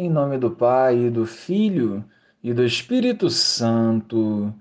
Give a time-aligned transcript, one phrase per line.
[0.00, 2.04] Em nome do Pai, e do Filho
[2.40, 4.54] e do Espírito Santo.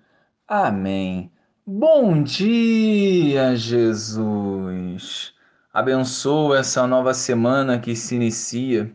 [0.48, 1.32] Amém.
[1.64, 5.36] Bom dia, Jesus.
[5.72, 8.92] Abençoa essa nova semana que se inicia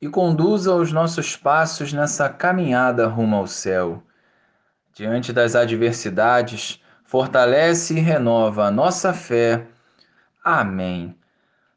[0.00, 4.02] e conduza os nossos passos nessa caminhada rumo ao céu.
[4.94, 9.66] Diante das adversidades, fortalece e renova a nossa fé.
[10.42, 11.14] Amém.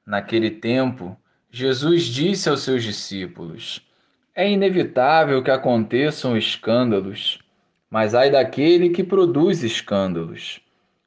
[0.05, 1.17] Naquele tempo,
[1.51, 3.85] Jesus disse aos seus discípulos:
[4.35, 7.39] é inevitável que aconteçam escândalos,
[7.89, 10.59] mas ai daquele que produz escândalos.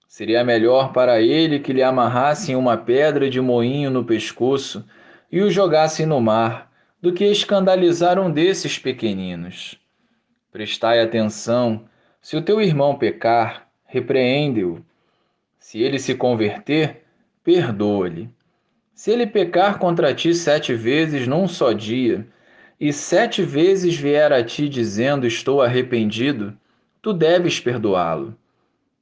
[0.09, 4.83] Seria melhor para ele que lhe amarrassem uma pedra de moinho no pescoço
[5.31, 9.79] e o jogassem no mar, do que escandalizar um desses pequeninos.
[10.51, 11.85] Prestai atenção:
[12.23, 14.83] se o teu irmão pecar, repreende-o.
[15.59, 17.05] Se ele se converter,
[17.45, 18.31] perdoa-lhe.
[18.95, 22.27] Se ele pecar contra ti sete vezes num só dia,
[22.81, 26.57] e sete vezes vier a ti dizendo: Estou arrependido,
[27.03, 28.37] tu deves perdoá-lo.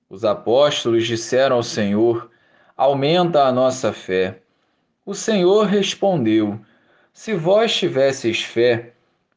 [0.08, 2.30] Os apóstolos disseram ao Senhor:
[2.76, 4.40] Aumenta a nossa fé.
[5.04, 6.58] O Senhor respondeu:
[7.12, 8.92] Se vós tivesseis fé,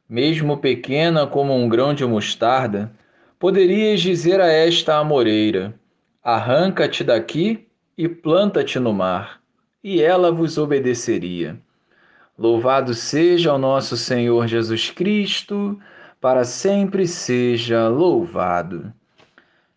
[0.08, 2.92] mesmo pequena como um grão de mostarda,
[3.38, 5.74] poderíeis dizer a esta amoreira:
[6.22, 9.40] Arranca-te daqui e planta-te no mar,
[9.84, 11.60] e ela vos obedeceria.
[12.40, 15.78] Louvado seja o nosso Senhor Jesus Cristo,
[16.18, 18.90] para sempre seja louvado.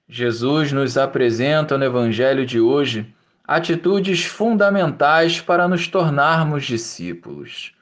[0.08, 3.14] Jesus nos apresenta no Evangelho de hoje
[3.46, 7.76] atitudes fundamentais para nos tornarmos discípulos.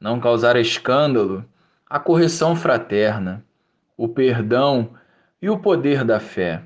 [0.00, 1.44] Não causar escândalo,
[1.86, 3.44] a correção fraterna,
[3.98, 4.94] o perdão
[5.42, 6.62] e o poder da fé.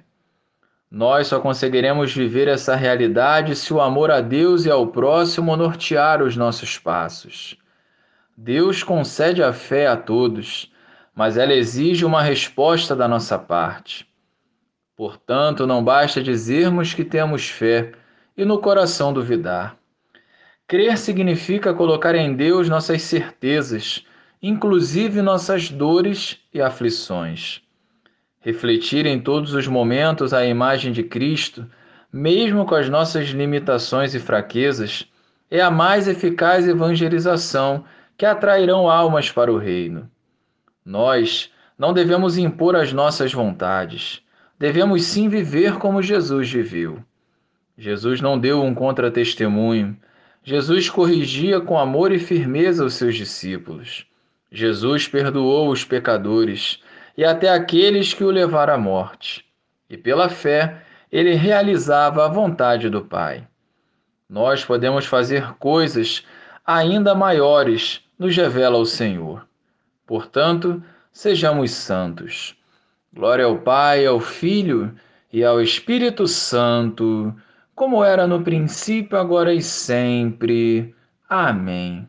[0.90, 6.22] Nós só conseguiremos viver essa realidade se o amor a Deus e ao próximo nortear
[6.22, 7.56] os nossos passos.
[8.36, 10.72] Deus concede a fé a todos,
[11.14, 14.06] mas ela exige uma resposta da nossa parte.
[14.94, 17.92] Portanto, não basta dizermos que temos fé
[18.36, 19.76] e no coração duvidar.
[20.68, 24.04] Crer significa colocar em Deus nossas certezas,
[24.40, 27.65] inclusive nossas dores e aflições
[28.46, 31.66] refletir em todos os momentos a imagem de Cristo,
[32.12, 35.04] mesmo com as nossas limitações e fraquezas,
[35.50, 37.84] é a mais eficaz evangelização
[38.16, 40.08] que atrairão almas para o reino.
[40.84, 44.22] Nós não devemos impor as nossas vontades,
[44.56, 47.02] devemos sim viver como Jesus viveu.
[47.76, 49.96] Jesus não deu um contra-testemunho,
[50.44, 54.06] Jesus corrigia com amor e firmeza os seus discípulos.
[54.52, 56.80] Jesus perdoou os pecadores
[57.16, 59.44] e até aqueles que o levaram à morte.
[59.88, 63.46] E pela fé, ele realizava a vontade do Pai.
[64.28, 66.24] Nós podemos fazer coisas
[66.66, 69.46] ainda maiores, nos revela o Senhor.
[70.04, 70.82] Portanto,
[71.12, 72.56] sejamos santos.
[73.12, 74.94] Glória ao Pai, ao Filho
[75.32, 77.34] e ao Espírito Santo,
[77.74, 80.94] como era no princípio, agora e sempre.
[81.28, 82.04] Amém.